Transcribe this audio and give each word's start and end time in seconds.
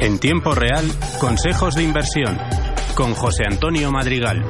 En 0.00 0.20
tiempo 0.20 0.54
real, 0.54 0.88
consejos 1.20 1.74
de 1.74 1.82
inversión 1.82 2.38
con 2.94 3.14
José 3.14 3.42
Antonio 3.50 3.90
Madrigal. 3.90 4.44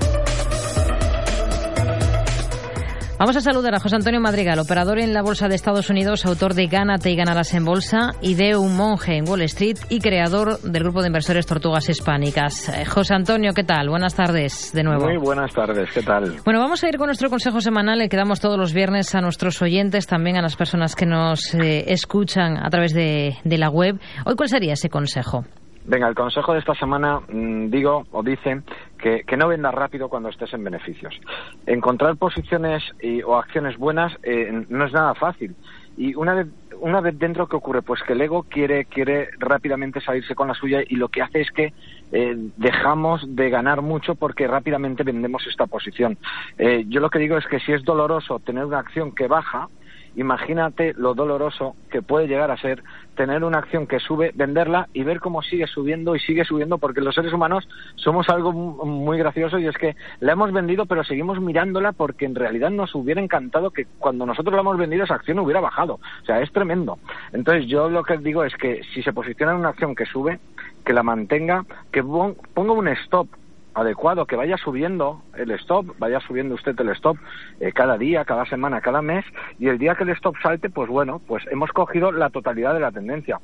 Vamos 3.19 3.37
a 3.37 3.41
saludar 3.41 3.75
a 3.75 3.81
José 3.81 3.97
Antonio 3.97 4.21
Madrigal, 4.21 4.61
operador 4.61 5.01
en 5.01 5.13
la 5.13 5.23
Bolsa 5.23 5.49
de 5.49 5.57
Estados 5.57 5.91
Unidos, 5.91 6.25
autor 6.25 6.55
de 6.55 6.69
Gánate 6.69 7.11
y 7.11 7.17
ganarás 7.17 7.53
en 7.53 7.65
Bolsa 7.65 8.13
y 8.23 8.37
de 8.37 8.57
Un 8.57 8.77
monje 8.77 9.17
en 9.17 9.29
Wall 9.29 9.43
Street 9.43 9.77
y 9.91 9.99
creador 9.99 10.61
del 10.61 10.85
grupo 10.85 11.01
de 11.01 11.09
inversores 11.09 11.45
Tortugas 11.45 11.89
Hispánicas. 11.89 12.69
Eh, 12.69 12.85
José 12.85 13.15
Antonio, 13.15 13.51
¿qué 13.57 13.65
tal? 13.65 13.89
Buenas 13.89 14.15
tardes 14.15 14.73
de 14.73 14.85
nuevo. 14.85 15.05
Muy 15.07 15.17
buenas 15.17 15.53
tardes, 15.53 15.91
¿qué 15.93 16.03
tal? 16.03 16.37
Bueno, 16.45 16.61
vamos 16.61 16.85
a 16.85 16.89
ir 16.89 16.97
con 16.97 17.07
nuestro 17.07 17.29
consejo 17.29 17.61
semanal, 17.61 18.01
el 18.01 18.09
que 18.09 18.17
damos 18.17 18.41
todos 18.41 18.57
los 18.57 18.73
viernes 18.73 19.13
a 19.17 19.21
nuestros 19.21 19.61
oyentes, 19.63 20.07
también 20.07 20.37
a 20.37 20.43
las 20.43 20.55
personas 20.55 20.95
que 20.95 21.07
nos 21.07 21.53
eh, 21.57 21.87
escuchan 21.89 22.57
a 22.65 22.71
través 22.71 22.95
de, 22.95 23.37
de 23.43 23.59
la 23.59 23.69
web. 23.69 23.99
Hoy, 24.27 24.37
¿cuál 24.37 24.49
sería 24.49 24.75
ese 24.75 24.89
consejo? 24.89 25.45
Venga, 25.89 26.07
el 26.07 26.15
consejo 26.15 26.53
de 26.53 26.59
esta 26.59 26.75
semana 26.75 27.19
mm, 27.19 27.71
digo 27.71 28.05
o 28.13 28.23
dice 28.23 28.63
que, 28.99 29.37
no 29.37 29.49
vendas 29.49 29.74
rápido 29.74 30.09
cuando 30.09 30.29
estés 30.29 30.52
en 30.52 30.65
beneficios. 30.65 31.18
Encontrar 31.66 32.16
posiciones 32.16 32.82
o 33.24 33.37
acciones 33.37 33.77
buenas 33.77 34.13
eh, 34.23 34.65
no 34.68 34.85
es 34.85 34.93
nada 34.93 35.15
fácil. 35.15 35.54
Y 35.96 36.15
una 36.15 36.35
vez, 36.35 36.46
una 36.80 37.01
vez 37.01 37.19
dentro, 37.19 37.49
¿qué 37.49 37.57
ocurre? 37.57 37.82
Pues 37.82 38.02
que 38.02 38.13
el 38.13 38.21
ego 38.21 38.45
quiere, 38.45 38.85
quiere 38.85 39.30
rápidamente 39.38 40.01
salirse 40.01 40.35
con 40.35 40.46
la 40.46 40.54
suya 40.54 40.80
y 40.87 40.95
lo 40.95 41.09
que 41.09 41.23
hace 41.23 41.41
es 41.41 41.51
que 41.51 41.73
eh, 42.13 42.37
dejamos 42.57 43.24
de 43.35 43.51
ganar 43.51 43.82
mucho 43.82 44.15
porque 44.15 44.46
rápidamente 44.46 45.02
vendemos 45.02 45.45
esta 45.46 45.66
posición. 45.66 46.16
Eh, 46.57 46.85
yo 46.88 47.01
lo 47.01 47.10
que 47.10 47.19
digo 47.19 47.37
es 47.37 47.46
que 47.46 47.59
si 47.60 47.73
es 47.73 47.85
doloroso 47.85 48.38
tener 48.38 48.65
una 48.65 48.79
acción 48.79 49.13
que 49.13 49.26
baja, 49.26 49.69
imagínate 50.15 50.95
lo 50.95 51.15
doloroso 51.15 51.74
que 51.91 52.01
puede 52.01 52.29
llegar 52.29 52.51
a 52.51 52.57
ser 52.57 52.82
tener 53.19 53.43
una 53.43 53.59
acción 53.59 53.88
que 53.88 53.99
sube, 53.99 54.30
venderla 54.37 54.88
y 54.93 55.02
ver 55.02 55.19
cómo 55.19 55.43
sigue 55.43 55.66
subiendo 55.66 56.15
y 56.15 56.21
sigue 56.21 56.45
subiendo, 56.45 56.79
porque 56.79 57.01
los 57.01 57.16
seres 57.16 57.33
humanos 57.33 57.69
somos 57.97 58.29
algo 58.29 58.52
muy 58.52 59.19
gracioso 59.19 59.59
y 59.59 59.66
es 59.66 59.77
que 59.77 59.97
la 60.21 60.33
hemos 60.33 60.52
vendido, 60.52 60.87
pero 60.87 61.02
seguimos 61.02 61.41
mirándola 61.41 61.91
porque 61.91 62.27
en 62.27 62.37
realidad 62.37 62.71
nos 62.71 62.95
hubiera 62.95 63.21
encantado 63.21 63.73
que 63.73 63.87
cuando 63.99 64.25
nosotros 64.25 64.55
la 64.55 64.60
hemos 64.60 64.78
vendido 64.78 65.03
esa 65.03 65.16
acción 65.16 65.41
hubiera 65.41 65.60
bajado. 65.60 65.94
O 65.94 66.25
sea, 66.27 66.41
es 66.41 66.53
tremendo. 66.53 67.00
Entonces, 67.33 67.66
yo 67.66 67.91
lo 67.91 68.05
que 68.05 68.19
digo 68.19 68.44
es 68.44 68.55
que 68.55 68.83
si 68.94 69.03
se 69.03 69.12
posiciona 69.12 69.50
en 69.50 69.59
una 69.59 69.71
acción 69.71 69.97
que 69.97 70.06
sube, 70.06 70.38
que 70.84 70.93
la 70.93 71.03
mantenga, 71.03 71.65
que 71.91 72.05
ponga 72.05 72.72
un 72.72 72.87
stop 72.87 73.27
adecuado, 73.75 74.27
que 74.27 74.37
vaya 74.37 74.56
subiendo 74.56 75.22
el 75.37 75.50
stop, 75.53 75.94
vaya 75.99 76.21
subiendo 76.21 76.55
usted 76.55 76.78
el 76.81 76.91
stop 76.91 77.16
eh, 77.61 77.72
cada 77.72 77.97
día, 77.97 78.25
cada 78.25 78.44
semana, 78.47 78.81
cada 78.81 79.03
mes, 79.03 79.25
y 79.59 79.69
el 79.69 79.78
día 79.78 79.94
que 79.94 80.05
el 80.05 80.10
stop 80.10 80.37
salte, 80.43 80.71
pues 80.71 80.88
bueno, 80.88 81.21
pues 81.27 81.44
hemos 81.50 81.71
cogido 81.71 82.12
la 82.12 82.31
totalidad 82.31 82.75
de 82.75 82.81
la 82.81 82.93
tendencia. 82.93 83.41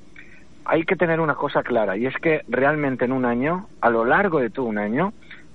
Hay 0.64 0.84
que 0.84 0.96
tener 0.96 1.20
una 1.20 1.34
cosa 1.34 1.62
clara, 1.62 1.96
y 1.96 2.06
es 2.06 2.16
que 2.16 2.42
realmente 2.48 3.04
en 3.04 3.12
un 3.12 3.24
año, 3.24 3.68
a 3.80 3.90
lo 3.90 4.04
largo 4.04 4.40
de 4.40 4.50
todo 4.50 4.66
un 4.66 4.78
año, 4.78 5.12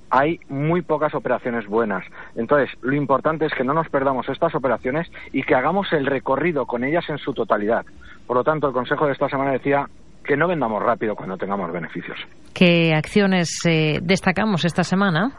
hay 0.09 0.39
muy 0.49 0.81
pocas 0.81 1.13
operaciones 1.13 1.67
buenas. 1.67 2.03
Entonces, 2.35 2.69
lo 2.81 2.93
importante 2.93 3.45
es 3.45 3.53
que 3.53 3.63
no 3.63 3.73
nos 3.73 3.89
perdamos 3.89 4.27
estas 4.29 4.55
operaciones 4.55 5.09
y 5.31 5.43
que 5.43 5.55
hagamos 5.55 5.91
el 5.93 6.05
recorrido 6.05 6.65
con 6.65 6.83
ellas 6.83 7.07
en 7.09 7.17
su 7.19 7.33
totalidad. 7.33 7.85
Por 8.25 8.37
lo 8.37 8.43
tanto, 8.43 8.67
el 8.67 8.73
consejo 8.73 9.05
de 9.05 9.13
esta 9.13 9.29
semana 9.29 9.51
decía 9.51 9.87
que 10.29 10.37
no 10.37 10.47
vendamos 10.47 10.83
rápido 10.83 11.15
cuando 11.15 11.37
tengamos 11.37 11.71
beneficios. 11.71 12.19
¿Qué 12.53 12.93
acciones 12.93 13.61
eh, 13.65 13.97
destacamos 13.99 14.63
esta 14.63 14.83
semana? 14.83 15.31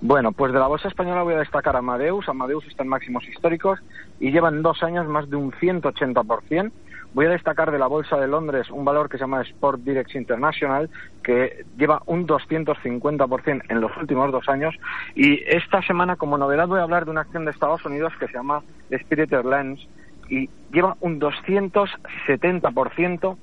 Bueno, 0.00 0.32
pues 0.32 0.50
de 0.50 0.58
la 0.58 0.66
bolsa 0.66 0.88
española 0.88 1.22
voy 1.22 1.34
a 1.34 1.40
destacar 1.40 1.76
Amadeus. 1.76 2.26
Amadeus 2.26 2.66
está 2.66 2.84
en 2.84 2.88
máximos 2.88 3.28
históricos 3.28 3.80
y 4.18 4.32
llevan 4.32 4.62
dos 4.62 4.82
años 4.82 5.06
más 5.06 5.28
de 5.28 5.36
un 5.36 5.52
180%. 5.52 6.72
Voy 7.12 7.26
a 7.26 7.32
destacar 7.32 7.70
de 7.70 7.78
la 7.78 7.86
Bolsa 7.86 8.16
de 8.16 8.26
Londres 8.26 8.70
un 8.70 8.86
valor 8.86 9.10
que 9.10 9.18
se 9.18 9.24
llama 9.24 9.42
Sport 9.42 9.82
Direct 9.82 10.14
International, 10.14 10.88
que 11.22 11.66
lleva 11.76 12.00
un 12.06 12.26
250% 12.26 13.62
en 13.68 13.80
los 13.82 13.94
últimos 13.98 14.32
dos 14.32 14.48
años. 14.48 14.74
Y 15.14 15.38
esta 15.46 15.82
semana, 15.82 16.16
como 16.16 16.38
novedad, 16.38 16.66
voy 16.66 16.80
a 16.80 16.84
hablar 16.84 17.04
de 17.04 17.10
una 17.10 17.20
acción 17.20 17.44
de 17.44 17.50
Estados 17.50 17.84
Unidos 17.84 18.14
que 18.18 18.28
se 18.28 18.32
llama 18.32 18.62
Spirit 18.88 19.34
Airlines 19.34 19.86
y 20.30 20.48
lleva 20.72 20.96
un 21.00 21.20
270% 21.20 23.36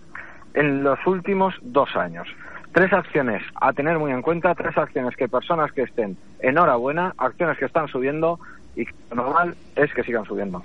en 0.53 0.83
los 0.83 0.99
últimos 1.05 1.53
dos 1.61 1.89
años. 1.95 2.27
Tres 2.73 2.91
acciones 2.93 3.41
a 3.59 3.73
tener 3.73 3.99
muy 3.99 4.11
en 4.11 4.21
cuenta, 4.21 4.55
tres 4.55 4.77
acciones 4.77 5.15
que 5.17 5.27
personas 5.27 5.71
que 5.73 5.83
estén 5.83 6.17
enhorabuena, 6.39 7.13
acciones 7.17 7.57
que 7.57 7.65
están 7.65 7.87
subiendo 7.87 8.39
y 8.75 8.85
lo 9.09 9.23
normal 9.23 9.55
es 9.75 9.93
que 9.93 10.03
sigan 10.03 10.25
subiendo. 10.25 10.61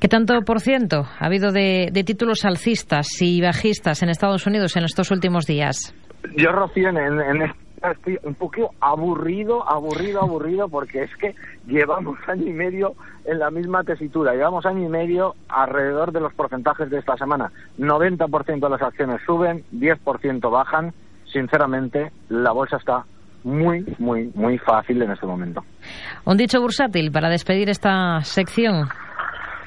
¿Qué 0.00 0.08
tanto 0.08 0.40
por 0.42 0.60
ciento 0.60 1.06
ha 1.18 1.26
habido 1.26 1.52
de, 1.52 1.90
títulos 2.06 2.44
alcistas 2.44 3.06
y 3.20 3.40
bajistas 3.40 4.02
en 4.02 4.08
Estados 4.08 4.46
Unidos 4.46 4.76
en 4.76 4.84
estos 4.84 5.10
últimos 5.10 5.46
días? 5.46 5.94
Yo, 6.36 6.52
Rocío, 6.52 6.88
en, 6.88 6.96
en, 6.96 7.52
estoy 7.82 8.18
un 8.22 8.34
poco 8.34 8.74
aburrido, 8.80 9.68
aburrido, 9.68 10.20
aburrido, 10.20 10.68
porque 10.68 11.04
es 11.04 11.16
que 11.16 11.34
llevamos 11.66 12.18
año 12.28 12.46
y 12.46 12.52
medio 12.52 12.94
en 13.24 13.38
la 13.38 13.50
misma 13.50 13.84
tesitura, 13.84 14.34
llevamos 14.34 14.66
año 14.66 14.84
y 14.86 14.88
medio 14.88 15.34
alrededor 15.48 16.12
de 16.12 16.20
los 16.20 16.32
porcentajes 16.34 16.90
de 16.90 16.98
esta 16.98 17.16
semana. 17.16 17.50
90% 17.78 18.60
de 18.60 18.70
las 18.70 18.82
acciones 18.82 19.20
suben, 19.24 19.64
10% 19.72 20.50
bajan. 20.50 20.92
Sinceramente, 21.32 22.10
la 22.28 22.52
bolsa 22.52 22.76
está 22.76 23.04
muy, 23.44 23.84
muy, 23.98 24.30
muy 24.34 24.58
fácil 24.58 25.00
en 25.02 25.12
este 25.12 25.26
momento. 25.26 25.64
Un 26.24 26.36
dicho 26.36 26.60
bursátil 26.60 27.10
para 27.10 27.28
despedir 27.28 27.70
esta 27.70 28.20
sección. 28.22 28.88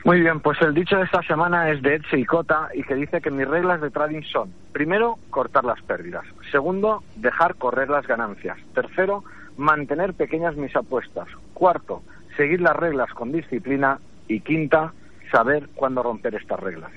Muy 0.05 0.19
bien, 0.19 0.41
pues 0.41 0.61
el 0.61 0.73
dicho 0.73 0.97
de 0.97 1.05
esta 1.05 1.21
semana 1.23 1.69
es 1.69 1.81
de 1.81 1.95
Etsy 1.95 2.17
y 2.17 2.25
Cota 2.25 2.67
y 2.73 2.83
que 2.83 2.93
dice 2.93 3.21
que 3.21 3.31
mis 3.31 3.47
reglas 3.47 3.79
de 3.79 3.89
trading 3.89 4.23
son, 4.23 4.53
primero, 4.73 5.17
cortar 5.29 5.63
las 5.63 5.81
pérdidas. 5.81 6.25
Segundo, 6.51 7.03
dejar 7.15 7.55
correr 7.55 7.89
las 7.89 8.05
ganancias. 8.05 8.57
Tercero, 8.75 9.23
mantener 9.55 10.13
pequeñas 10.13 10.57
mis 10.57 10.75
apuestas. 10.75 11.29
Cuarto, 11.53 12.03
seguir 12.35 12.59
las 12.59 12.75
reglas 12.75 13.09
con 13.13 13.31
disciplina. 13.31 13.99
Y 14.27 14.41
quinta, 14.41 14.93
saber 15.31 15.69
cuándo 15.73 16.03
romper 16.03 16.35
estas 16.35 16.59
reglas. 16.59 16.91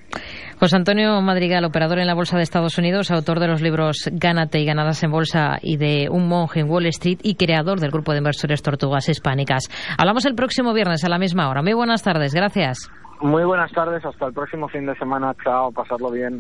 José 0.59 0.77
Antonio 0.77 1.21
Madrigal, 1.21 1.67
operador 1.67 1.99
en 1.99 2.07
la 2.07 2.15
Bolsa 2.15 2.39
de 2.39 2.43
Estados 2.43 2.79
Unidos, 2.79 3.11
autor 3.11 3.41
de 3.41 3.47
los 3.47 3.61
libros 3.61 4.09
Gánate 4.11 4.59
y 4.59 4.65
Ganadas 4.65 5.03
en 5.05 5.11
Bolsa 5.11 5.59
y 5.61 5.77
de 5.77 6.09
Un 6.11 6.29
monje 6.29 6.61
en 6.61 6.71
Wall 6.71 6.87
Street 6.87 7.19
y 7.23 7.35
creador 7.35 7.79
del 7.79 7.91
grupo 7.91 8.13
de 8.13 8.19
inversores 8.19 8.63
Tortugas 8.63 9.07
Hispánicas. 9.09 9.69
Hablamos 9.99 10.25
el 10.25 10.35
próximo 10.35 10.73
viernes 10.73 11.05
a 11.05 11.11
la 11.11 11.19
misma 11.19 11.51
hora. 11.51 11.63
Muy 11.63 11.75
buenas 11.75 12.03
tardes, 12.03 12.33
gracias. 12.35 12.91
Muy 13.21 13.45
buenas 13.45 13.71
tardes, 13.73 14.03
hasta 14.05 14.27
el 14.27 14.33
próximo 14.33 14.69
fin 14.69 14.87
de 14.87 14.95
semana. 14.97 15.35
Chao, 15.45 15.73
pasarlo 15.73 16.11
bien. 16.11 16.35